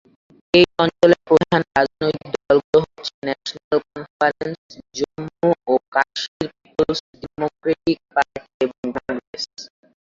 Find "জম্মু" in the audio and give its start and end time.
4.97-5.49